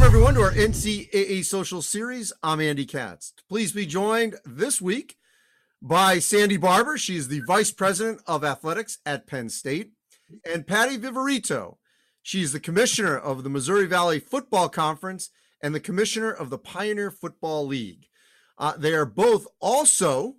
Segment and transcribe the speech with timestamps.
[0.00, 2.32] Welcome, everyone, to our NCAA Social Series.
[2.42, 3.34] I'm Andy Katz.
[3.50, 5.18] Please be joined this week
[5.82, 6.96] by Sandy Barbour.
[6.96, 9.90] She's the Vice President of Athletics at Penn State,
[10.50, 11.76] and Patty Viverito.
[12.22, 15.28] She's the Commissioner of the Missouri Valley Football Conference
[15.62, 18.06] and the Commissioner of the Pioneer Football League.
[18.56, 20.36] Uh, they are both also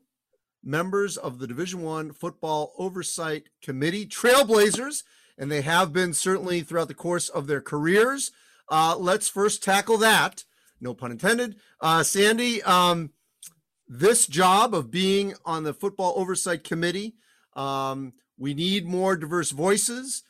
[0.63, 5.03] members of the Division One Football Oversight Committee, Trailblazers,
[5.37, 8.31] and they have been certainly throughout the course of their careers.
[8.71, 10.45] Uh, let's first tackle that.
[10.79, 11.57] No pun intended.
[11.81, 13.11] Uh, Sandy, um,
[13.87, 17.15] this job of being on the Football Oversight Committee,
[17.53, 20.23] um, we need more diverse voices.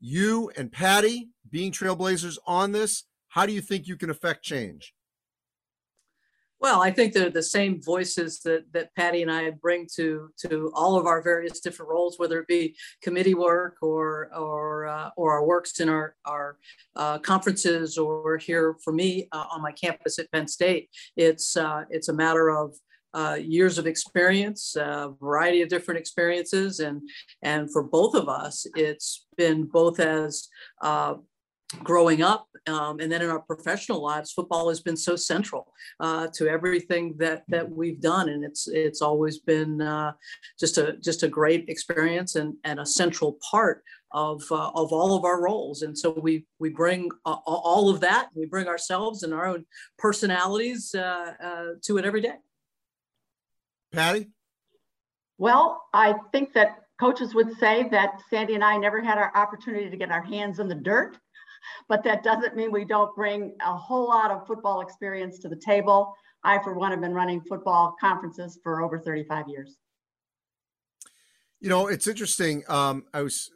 [0.00, 4.92] You and Patty being trailblazers on this, how do you think you can affect change?
[6.58, 10.70] Well, I think they're the same voices that that Patty and I bring to to
[10.74, 15.32] all of our various different roles, whether it be committee work or or uh, or
[15.32, 16.56] our works in our our
[16.94, 20.88] uh, conferences or here for me uh, on my campus at Penn State.
[21.16, 22.74] It's uh, it's a matter of
[23.12, 27.02] uh, years of experience, a variety of different experiences, and
[27.42, 30.48] and for both of us, it's been both as
[30.80, 31.14] uh,
[31.82, 36.28] growing up um, and then in our professional lives football has been so central uh,
[36.32, 40.12] to everything that that we've done and it's it's always been uh,
[40.58, 45.16] just a just a great experience and and a central part of uh, of all
[45.16, 45.82] of our roles.
[45.82, 49.66] And so we we bring uh, all of that we bring ourselves and our own
[49.98, 52.36] personalities uh, uh, to it every day.
[53.92, 54.30] Patty?
[55.38, 59.90] Well i think that coaches would say that sandy and i never had our opportunity
[59.90, 61.18] to get our hands in the dirt
[61.88, 65.56] but that doesn't mean we don't bring a whole lot of football experience to the
[65.56, 66.14] table.
[66.44, 69.76] I, for one, have been running football conferences for over 35 years.
[71.60, 72.62] You know, it's interesting.
[72.68, 73.50] Um, I was,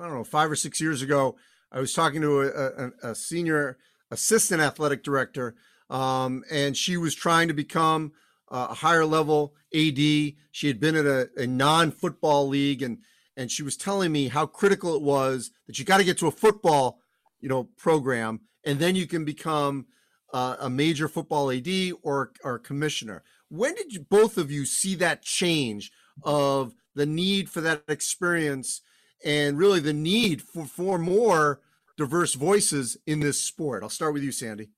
[0.00, 1.36] I don't know, five or six years ago,
[1.72, 3.78] I was talking to a, a, a senior
[4.10, 5.54] assistant athletic director,
[5.90, 8.12] um, and she was trying to become
[8.50, 9.96] a higher level AD.
[9.96, 12.98] She had been at a, a non football league, and
[13.36, 16.26] and she was telling me how critical it was that you got to get to
[16.26, 17.00] a football
[17.40, 19.86] you know program and then you can become
[20.32, 21.68] uh, a major football AD
[22.02, 23.22] or or commissioner.
[23.48, 25.90] When did you, both of you see that change
[26.22, 28.82] of the need for that experience
[29.24, 31.60] and really the need for for more
[31.96, 33.82] diverse voices in this sport?
[33.82, 34.68] I'll start with you, Sandy.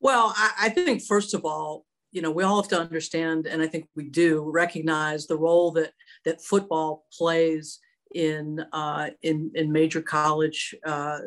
[0.00, 3.60] Well, I, I think first of all, you know, we all have to understand, and
[3.60, 5.92] I think we do recognize the role that
[6.24, 7.78] that football plays
[8.14, 11.18] in uh, in in major college uh,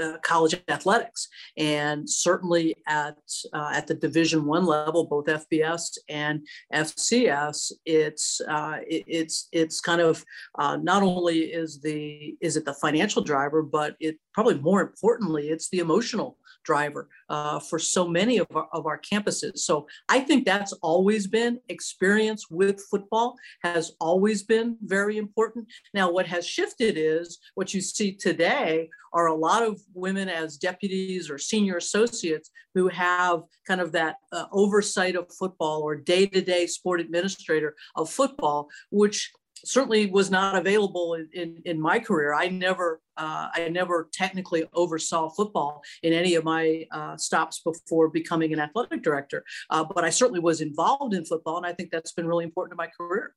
[0.00, 3.18] uh, college athletics, and certainly at
[3.52, 9.80] uh, at the Division One level, both FBS and FCS, it's uh, it, it's it's
[9.80, 10.24] kind of
[10.58, 15.48] uh, not only is the is it the financial driver, but it probably more importantly,
[15.48, 19.58] it's the emotional driver uh, for so many of our, of our campuses.
[19.58, 25.66] So I think that's always been experience with football has always been very important.
[25.94, 30.56] Now, what has shifted is what you see today are a lot of women as
[30.56, 36.66] deputies or senior associates who have kind of that uh, oversight of football or day-to-day
[36.66, 39.32] sport administrator of football, which
[39.64, 42.34] certainly was not available in, in, in my career.
[42.34, 48.08] I never uh, I never technically oversaw football in any of my uh, stops before
[48.08, 51.90] becoming an athletic director, uh, but I certainly was involved in football, and I think
[51.90, 53.34] that's been really important to my career.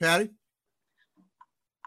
[0.00, 0.30] Patty.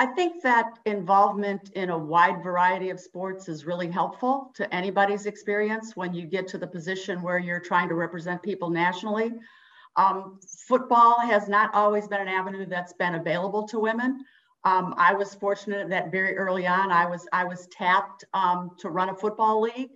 [0.02, 5.26] I think that involvement in a wide variety of sports is really helpful to anybody's
[5.26, 9.34] experience when you get to the position where you're trying to represent people nationally.
[9.96, 14.24] Um, football has not always been an avenue that's been available to women.
[14.66, 18.90] Um, I was fortunate that very early on, I was I was tapped um, to
[18.90, 19.92] run a football league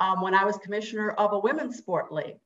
[0.00, 2.38] um, when I was commissioner of a women's sport league.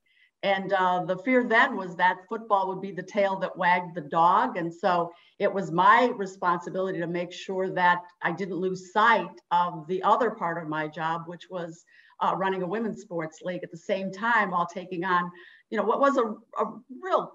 [0.43, 4.01] And uh, the fear then was that football would be the tail that wagged the
[4.01, 4.57] dog.
[4.57, 9.87] And so it was my responsibility to make sure that I didn't lose sight of
[9.87, 11.85] the other part of my job, which was
[12.21, 15.31] uh, running a women's sports league at the same time while taking on
[15.71, 17.33] you know, what was a, a real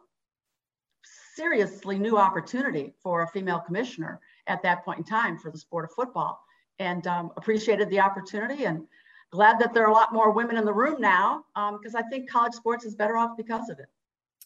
[1.36, 5.86] seriously new opportunity for a female commissioner at that point in time for the sport
[5.86, 6.40] of football
[6.80, 8.86] and um, appreciated the opportunity and
[9.32, 11.44] glad that there are a lot more women in the room now
[11.74, 13.88] because um, I think college sports is better off because of it.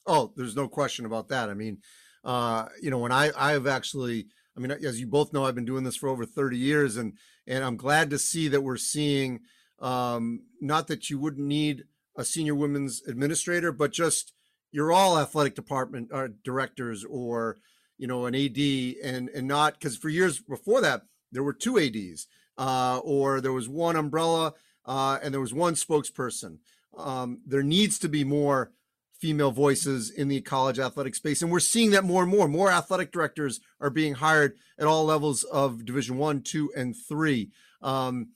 [0.06, 1.50] Oh, there's no question about that.
[1.50, 1.80] I mean,
[2.24, 4.27] uh, you know, when I I've actually,
[4.57, 7.13] I mean, as you both know, I've been doing this for over 30 years, and
[7.45, 9.41] and I'm glad to see that we're seeing,
[9.80, 11.83] um, not that you wouldn't need
[12.19, 14.33] a senior women's administrator, but just
[14.71, 17.57] you're all athletic department uh, directors or
[17.98, 18.57] you know an AD
[19.04, 22.27] and and not because for years before that there were two ADs
[22.57, 24.54] uh, or there was one umbrella
[24.86, 26.57] uh, and there was one spokesperson.
[26.98, 28.72] Um, there needs to be more
[29.18, 32.72] female voices in the college athletic space and we're seeing that more and more more
[32.72, 37.50] athletic directors are being hired at all levels of division one two and three
[37.81, 38.30] um,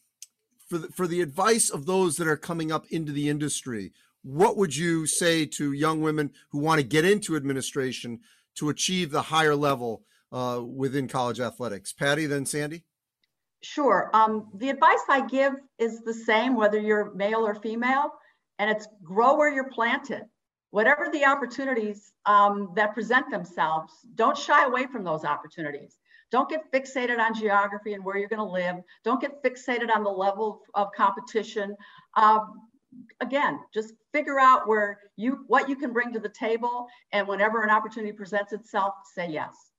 [0.68, 3.92] for the, for the advice of those that are coming up into the industry
[4.24, 8.19] what would you say to young women who want to get into administration
[8.56, 12.83] to achieve the higher level uh, within college athletics patty then sandy
[13.65, 14.10] Sure.
[14.13, 18.12] Um, the advice I give is the same, whether you're male or female,
[18.60, 20.24] and it's grow where you're planted
[20.74, 26.00] whatever the opportunities um, that present themselves, don't shy away from those opportunities.
[26.33, 28.77] Don't get fixated on geography and where you're going to live.
[29.03, 31.77] Don't get fixated on the level of competition.
[32.15, 32.63] Um,
[33.21, 37.62] again, just figure out where you what you can bring to the table, and whenever
[37.62, 39.74] an opportunity presents itself, say yes.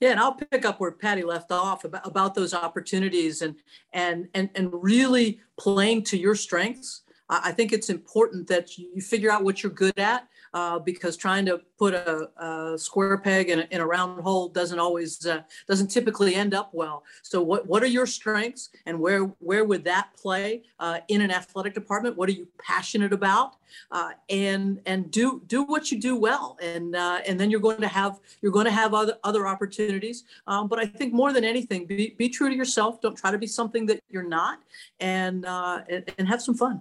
[0.00, 3.54] Yeah, and I'll pick up where Patty left off about, about those opportunities and
[3.92, 9.30] and and and really playing to your strengths I think it's important that you figure
[9.30, 13.58] out what you're good at uh, because trying to put a, a square peg in
[13.58, 17.04] a, in a, round hole doesn't always uh, doesn't typically end up well.
[17.22, 21.30] So what what are your strengths and where where would that play uh, in an
[21.30, 22.16] athletic department?
[22.16, 23.56] What are you passionate about?
[23.90, 27.82] Uh, and and do do what you do well, and uh, and then you're going
[27.82, 30.24] to have you're going to have other other opportunities.
[30.46, 33.02] Um, but I think more than anything, be, be true to yourself.
[33.02, 34.60] Don't try to be something that you're not,
[35.00, 36.80] and, uh, and, and have some fun.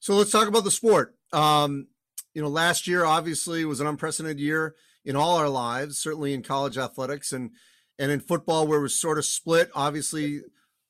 [0.00, 1.14] So let's talk about the sport.
[1.30, 1.88] Um,
[2.34, 6.42] you know, last year obviously was an unprecedented year in all our lives, certainly in
[6.42, 7.52] college athletics and
[7.96, 9.70] and in football, where it was sort of split.
[9.72, 10.42] Obviously, a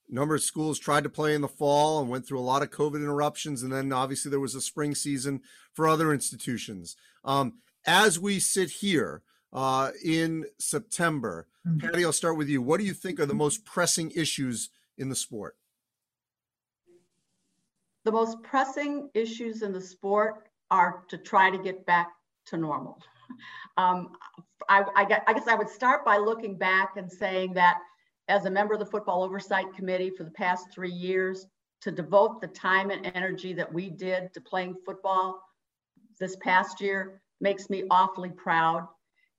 [0.08, 2.70] number of schools tried to play in the fall and went through a lot of
[2.70, 5.42] COVID interruptions, and then obviously there was a spring season
[5.72, 6.96] for other institutions.
[7.24, 9.20] Um, as we sit here
[9.52, 11.86] uh, in September, mm-hmm.
[11.86, 12.62] Patty, I'll start with you.
[12.62, 15.56] What do you think are the most pressing issues in the sport?
[18.04, 22.08] the most pressing issues in the sport are to try to get back
[22.46, 22.98] to normal.
[23.76, 24.12] Um,
[24.68, 27.80] I, I, I guess I would start by looking back and saying that
[28.28, 31.48] as a member of the Football Oversight Committee for the past three years,
[31.84, 35.38] to devote the time and energy that we did to playing football
[36.18, 38.88] this past year makes me awfully proud.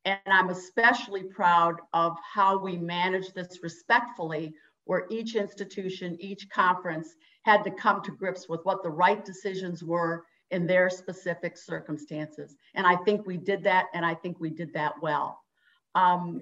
[0.06, 7.16] And I'm especially proud of how we managed this respectfully, where each institution, each conference
[7.42, 12.56] had to come to grips with what the right decisions were in their specific circumstances.
[12.76, 15.40] And I think we did that, and I think we did that well.
[15.96, 16.42] Um,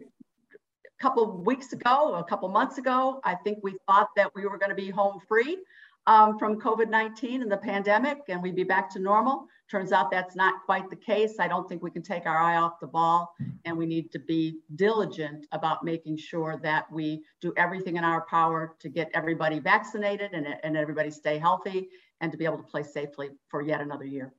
[0.54, 4.58] a couple weeks ago, a couple months ago, I think we thought that we were
[4.58, 5.58] going to be home free
[6.06, 9.48] um, from COVID 19 and the pandemic, and we'd be back to normal.
[9.72, 11.36] Turns out that's not quite the case.
[11.40, 13.34] I don't think we can take our eye off the ball,
[13.66, 18.26] and we need to be diligent about making sure that we do everything in our
[18.26, 21.90] power to get everybody vaccinated and, and everybody stay healthy
[22.24, 24.34] and to be able to play safely for yet another year.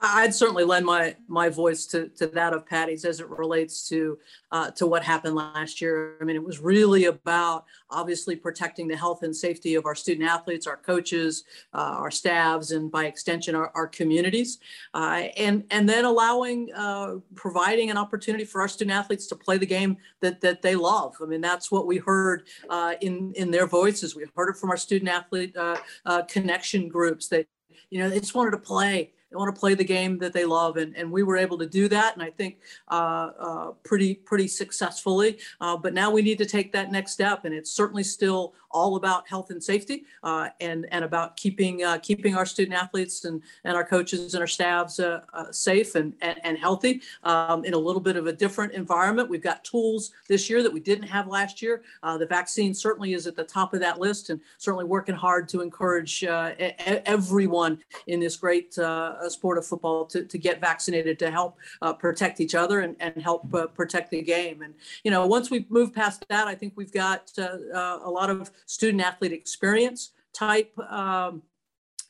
[0.00, 4.18] I'd certainly lend my my voice to, to that of Patty's as it relates to
[4.52, 6.18] uh, to what happened last year.
[6.20, 10.28] I mean, it was really about obviously protecting the health and safety of our student
[10.28, 14.58] athletes, our coaches, uh, our staffs, and by extension, our, our communities,
[14.92, 19.56] uh, and and then allowing uh, providing an opportunity for our student athletes to play
[19.56, 21.16] the game that that they love.
[21.22, 24.14] I mean, that's what we heard uh, in in their voices.
[24.14, 27.46] We heard it from our student athlete uh, connection groups that
[27.88, 30.44] you know they just wanted to play they want to play the game that they
[30.44, 34.14] love, and, and we were able to do that, and I think uh, uh, pretty
[34.14, 35.38] pretty successfully.
[35.60, 38.96] Uh, but now we need to take that next step, and it's certainly still all
[38.96, 43.42] about health and safety, uh, and and about keeping uh, keeping our student athletes and
[43.64, 47.78] and our coaches and our staffs uh, safe and and, and healthy um, in a
[47.78, 49.28] little bit of a different environment.
[49.28, 51.82] We've got tools this year that we didn't have last year.
[52.02, 55.62] the vaccine certainly is at the top of that list, and certainly working hard to
[55.62, 58.78] encourage everyone in this great
[59.20, 62.96] a sport of football to, to get vaccinated to help uh, protect each other and,
[63.00, 64.62] and help uh, protect the game.
[64.62, 68.10] And, you know, once we move past that, I think we've got uh, uh a
[68.10, 71.42] lot of student athlete experience type um,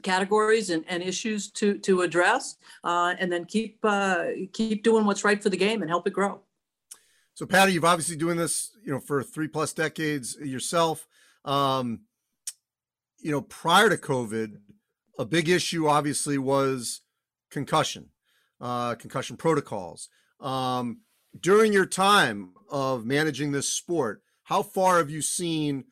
[0.03, 3.85] categories and, and issues to, to address uh, and then keep,
[4.53, 6.41] keep doing what's right for the game and help it grow.
[7.35, 11.07] So Patty, you've obviously doing this, you know, for three plus decades yourself.
[11.45, 12.01] Um,
[13.19, 14.57] you know, prior to COVID,
[15.19, 17.03] a big issue obviously was
[17.51, 18.11] concussion,
[18.61, 20.09] uh, concussion protocols.
[20.41, 21.01] Um,
[21.39, 25.85] during your time of managing this sport, how far have you seen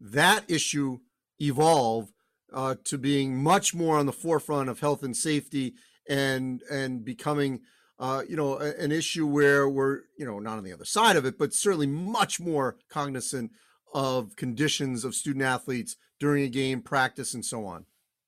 [0.00, 0.98] that issue
[1.40, 2.12] evolve
[2.52, 5.74] uh, to being much more on the forefront of health and safety
[6.08, 7.60] and and becoming
[7.98, 11.16] uh, you know a, an issue where we're you know not on the other side
[11.16, 13.50] of it, but certainly much more cognizant
[13.92, 17.86] of conditions of student athletes during a game, practice, and so on?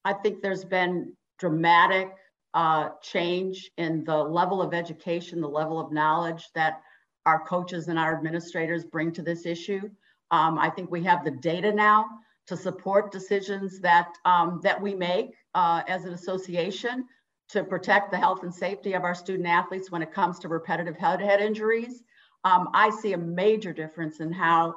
[0.08, 2.14] I think there's been dramatic
[2.54, 6.80] uh, change in the level of education, the level of knowledge that
[7.26, 9.82] our coaches and our administrators bring to this issue.
[10.30, 12.06] Um, I think we have the data now
[12.46, 17.04] to support decisions that um, that we make uh, as an association
[17.50, 20.96] to protect the health and safety of our student athletes when it comes to repetitive
[20.96, 22.02] head head injuries.
[22.44, 24.76] Um, I see a major difference in how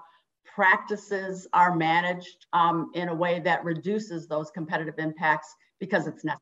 [0.54, 6.42] practices are managed um, in a way that reduces those competitive impacts because it's necessary.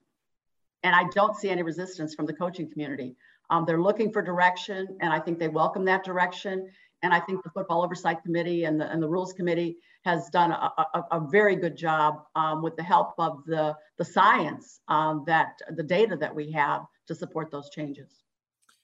[0.84, 3.16] And I don't see any resistance from the coaching community.
[3.50, 6.70] Um, they're looking for direction, and I think they welcome that direction.
[7.02, 10.52] And I think the Football Oversight Committee and the, and the Rules Committee has done
[10.52, 15.24] a, a, a very good job um, with the help of the, the science um,
[15.28, 18.24] that the data that we have to support those changes.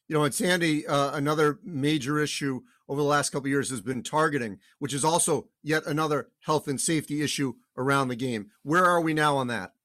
[0.08, 4.04] You know, and Sandy, uh, another major issue over the last couple years has been
[4.04, 8.51] targeting, which is also yet another health and safety issue around the game.
[8.63, 9.75] Where are we now on that?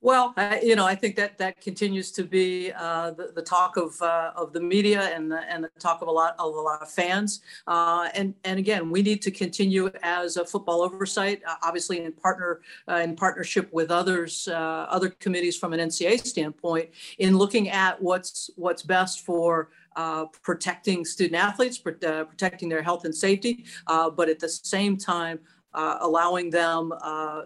[0.00, 3.76] Well, I, you know, I think that that continues to be uh, the, the talk
[3.76, 6.60] of uh, of the media and the, and the talk of a lot of a
[6.60, 7.40] lot of fans.
[7.66, 12.12] Uh, and and again, we need to continue as a football oversight, uh, obviously in
[12.12, 17.68] partner uh, in partnership with others, uh, other committees from an NCAA standpoint, in looking
[17.68, 23.64] at what's what's best for uh, protecting student athletes, uh, protecting their health and safety,
[23.88, 25.40] uh, but at the same time,
[25.74, 27.42] uh, allowing them uh,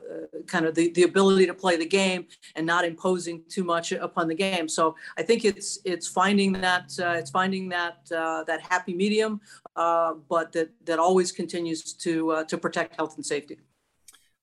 [0.47, 4.29] kind of the, the ability to play the game and not imposing too much upon
[4.29, 4.69] the game.
[4.69, 9.41] So I think it's it's finding that it's finding that that happy medium,
[9.75, 13.59] but that that always continues to to protect health and safety.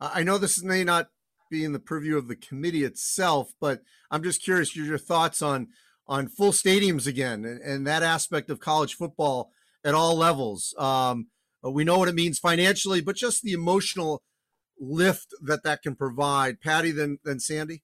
[0.01, 1.09] I know this may not
[1.49, 5.41] be in the purview of the committee itself, but I'm just curious your, your thoughts
[5.41, 5.67] on
[6.09, 9.51] on full stadiums again and, and that aspect of college football
[9.85, 10.73] at all levels.
[10.77, 11.27] Um,
[11.63, 14.21] we know what it means financially, but just the emotional
[14.79, 16.59] lift that that can provide.
[16.61, 17.83] Patty, then then Sandy.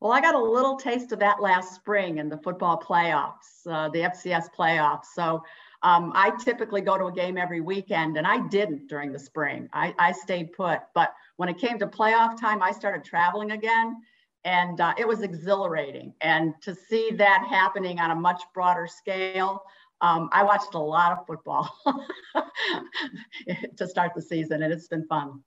[0.00, 3.88] Well, I got a little taste of that last spring in the football playoffs, uh,
[3.90, 5.06] the FCS playoffs.
[5.14, 5.42] So
[5.84, 9.68] um, I typically go to a game every weekend, and I didn't during the spring.
[9.72, 10.80] I, I stayed put.
[10.94, 13.96] But when it came to playoff time, I started traveling again,
[14.44, 16.14] and uh, it was exhilarating.
[16.20, 19.62] And to see that happening on a much broader scale,
[20.00, 21.70] um, I watched a lot of football
[23.76, 25.42] to start the season, and it's been fun.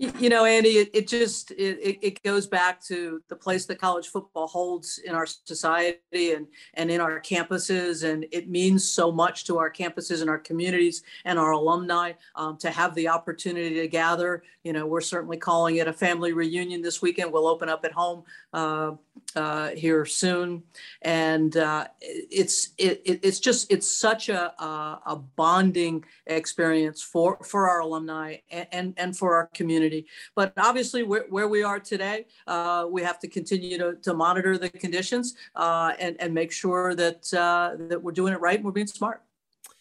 [0.00, 4.06] You know, Andy, it, it just it, it goes back to the place that college
[4.06, 9.44] football holds in our society and and in our campuses, and it means so much
[9.46, 13.88] to our campuses and our communities and our alumni um, to have the opportunity to
[13.88, 14.44] gather.
[14.62, 17.32] You know, we're certainly calling it a family reunion this weekend.
[17.32, 18.92] We'll open up at home uh,
[19.34, 20.62] uh, here soon,
[21.02, 27.68] and uh, it's it, it's just it's such a, a, a bonding experience for for
[27.68, 30.08] our alumni and and, and for our community community.
[30.34, 34.58] But obviously, where, where we are today, uh, we have to continue to, to monitor
[34.58, 38.64] the conditions uh, and, and make sure that, uh, that we're doing it right and
[38.64, 39.22] we're being smart.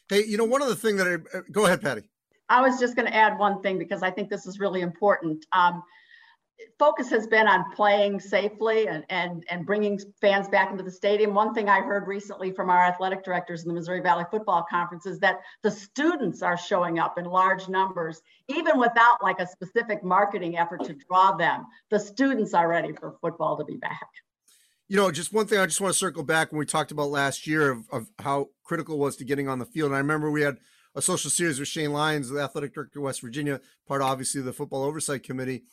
[0.10, 2.10] Hey, you know, one of the things that I, uh, go ahead, Patty.
[2.50, 5.46] I was just going to add one thing because I think this is really important.
[5.52, 5.84] Um,
[6.80, 11.34] focus has been on playing safely and, and, and bringing fans back into the stadium.
[11.34, 15.06] One thing I heard recently from our athletic directors in the Missouri Valley Football Conference
[15.06, 20.04] is that the students are showing up in large numbers, even without like a specific
[20.04, 21.66] marketing effort to draw them.
[21.90, 24.08] The students are ready for football to be back.
[24.88, 27.10] You know, just one thing I just want to circle back when we talked about
[27.10, 29.88] last year of, of how critical it was to getting on the field.
[29.88, 30.58] And I remember we had
[30.96, 34.46] a social series with Shane Lyons, the athletic director of West Virginia, part obviously of
[34.46, 35.64] the football oversight committee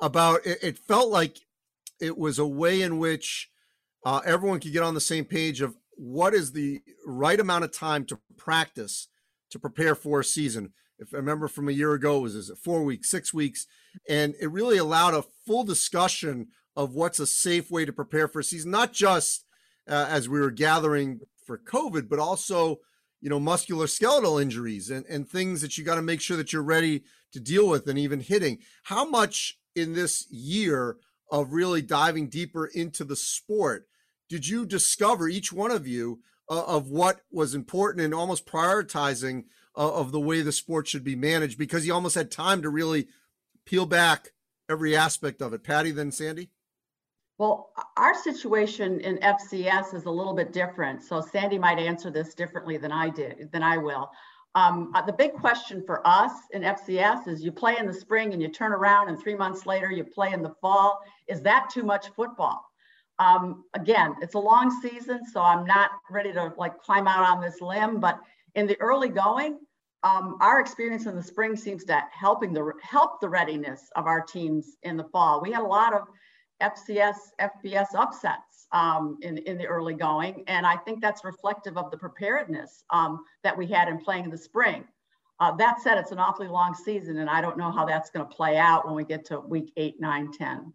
[0.00, 1.38] about it, it felt like
[2.00, 3.50] it was a way in which
[4.04, 7.72] uh, everyone could get on the same page of what is the right amount of
[7.72, 9.08] time to practice
[9.50, 10.72] to prepare for a season.
[10.98, 13.66] If I remember from a year ago, it was is it four weeks, six weeks,
[14.08, 18.40] and it really allowed a full discussion of what's a safe way to prepare for
[18.40, 19.44] a season, not just
[19.88, 22.80] uh, as we were gathering for COVID, but also
[23.20, 26.52] you know muscular skeletal injuries and, and things that you got to make sure that
[26.52, 28.58] you're ready to deal with and even hitting.
[28.84, 30.96] How much in this year
[31.30, 33.88] of really diving deeper into the sport,
[34.28, 39.44] did you discover each one of you uh, of what was important and almost prioritizing
[39.76, 42.68] uh, of the way the sport should be managed because you almost had time to
[42.68, 43.08] really
[43.64, 44.30] peel back
[44.68, 45.64] every aspect of it?
[45.64, 46.50] Patty, then Sandy?
[47.36, 51.02] Well, our situation in FCS is a little bit different.
[51.02, 54.10] So Sandy might answer this differently than I did, than I will.
[54.56, 58.32] Um, uh, the big question for us in FCS is you play in the spring
[58.32, 61.00] and you turn around and three months later you play in the fall.
[61.26, 62.64] Is that too much football?
[63.18, 67.40] Um, again, it's a long season, so I'm not ready to like climb out on
[67.40, 68.20] this limb, but
[68.54, 69.58] in the early going,
[70.04, 74.20] um, our experience in the spring seems to helping the help the readiness of our
[74.20, 75.40] teams in the fall.
[75.40, 76.02] We had a lot of
[76.62, 80.44] FCS, FBS upsets um, in, in the early going.
[80.46, 84.30] And I think that's reflective of the preparedness um, that we had in playing in
[84.30, 84.84] the spring.
[85.40, 88.26] Uh, that said, it's an awfully long season, and I don't know how that's going
[88.26, 90.72] to play out when we get to week eight, nine, 10.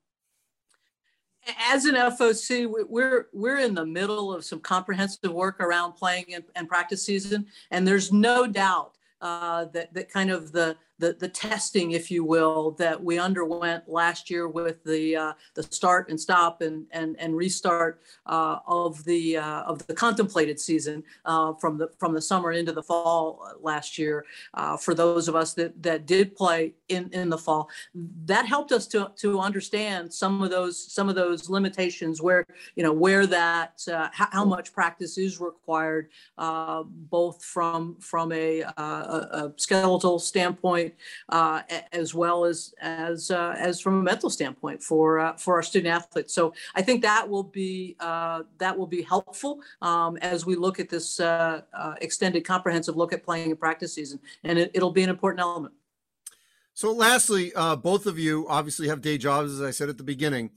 [1.72, 6.44] As an FOC, we're we're in the middle of some comprehensive work around playing and,
[6.56, 11.30] and practice season, and there's no doubt uh, that that kind of the the, the
[11.30, 16.20] testing, if you will, that we underwent last year with the uh, the start and
[16.20, 21.78] stop and and, and restart uh, of the uh, of the contemplated season uh, from
[21.78, 24.26] the from the summer into the fall last year.
[24.54, 27.70] Uh, for those of us that that did play in in the fall,
[28.26, 32.84] that helped us to to understand some of those some of those limitations where you
[32.84, 39.54] know where that uh, how, much practice is required, both from from a, a, a
[39.58, 40.89] skeletal standpoint
[41.30, 45.64] uh, as well as as uh, as from a mental standpoint for uh, for our
[45.64, 46.34] student athletes.
[46.34, 50.80] So I think that will be uh, that will be helpful um, as we look
[50.80, 54.92] at this uh, uh, extended comprehensive look at playing and practice season, and it, will
[54.92, 55.74] be an important element.
[56.74, 60.52] So, lastly, both of you obviously have day jobs, as I said at the beginning,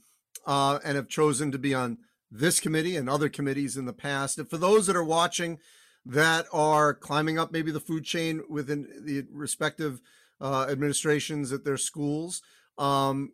[0.45, 1.97] and have chosen to be on
[2.31, 4.39] this committee and other committees in the past.
[4.39, 5.59] And for those that are watching
[6.05, 10.01] that are climbing up maybe the food chain within the respective
[10.43, 12.41] uh, administrations at their schools.
[12.77, 13.31] Um,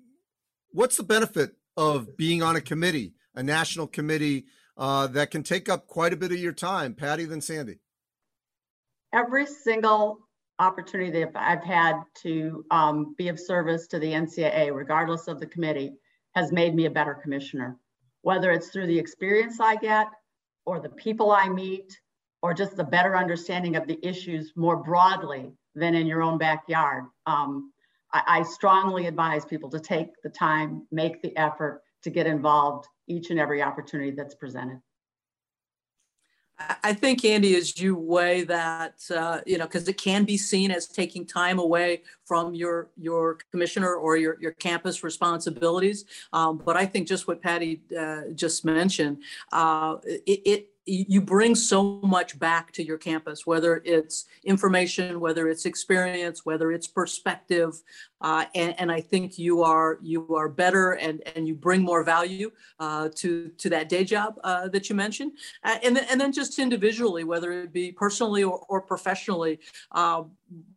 [0.72, 4.46] what's the benefit of being on a committee, a national committee
[4.78, 6.94] uh, that can take up quite a bit of your time?
[6.94, 7.80] Patty, then Sandy.
[9.12, 10.20] Every single
[10.60, 15.48] opportunity that I've had to um, be of service to the NCAA, regardless of the
[15.48, 15.94] committee,
[16.36, 17.78] has made me a better commissioner.
[18.22, 20.08] Whether it's through the experience I get,
[20.66, 21.98] or the people I meet,
[22.44, 27.06] or just the better understanding of the issues more broadly than in your own backyard.
[27.26, 27.72] Um,
[28.14, 32.88] I, I strongly advise people to take the time, make the effort to get involved
[33.08, 34.82] each and every opportunity that's presented.
[36.84, 40.72] I think Andy, as you weigh that, uh, you know, because it can be seen
[40.72, 46.04] as taking time away from your your commissioner or your your campus responsibilities.
[46.34, 51.56] Um, but I think just what Patty uh, just mentioned, uh, it, it you bring
[51.56, 57.82] so much back to your campus, whether it's information, whether it's experience, whether it's perspective,
[58.22, 62.04] uh, and, and, I think you are you are better and and you bring more
[62.04, 66.20] value uh, to to that day job uh, that you mentioned, uh, and then and
[66.20, 69.60] then just individually, whether it be personally or, or professionally.
[69.92, 70.24] Uh,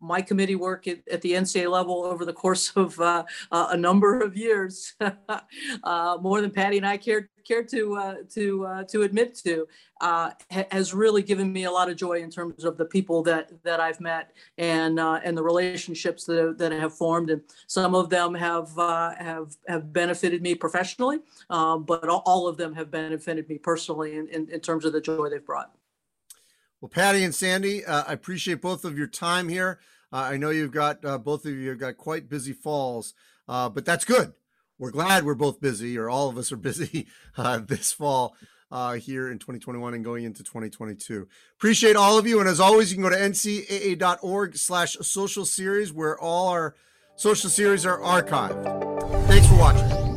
[0.01, 4.21] my committee work at, at, the NCAA level over the course of uh, a number
[4.21, 4.95] of years,
[6.21, 9.67] more than Patty and I cared care to uh, to uh, to admit to
[10.01, 13.23] uh, ha- has really given me a lot of joy in terms of the people
[13.23, 17.95] that that I've met and uh, and the relationships that that have formed and some
[17.95, 21.19] of them have uh, have have benefited me professionally
[21.51, 25.01] um, but all of them have benefited me personally in, in, in, terms of the
[25.01, 25.73] joy they've brought.
[26.81, 29.81] Well, Patty and Sandy, uh, I appreciate both of your time here.
[30.15, 33.15] I know you've got both of you have got quite busy falls,
[33.47, 34.35] but that's good
[34.83, 38.35] we're glad we're both busy, or all of us are busy uh, this fall
[38.73, 41.29] uh, here in 2021 and going into 2022.
[41.55, 46.19] Appreciate all of you, and as always, you can go to ncaa.org/slash social series where
[46.19, 46.75] all our
[47.15, 49.29] social series are archived.
[49.29, 50.12] Thanks for watching.